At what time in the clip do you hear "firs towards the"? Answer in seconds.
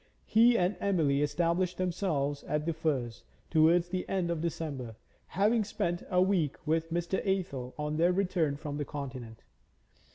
2.73-4.09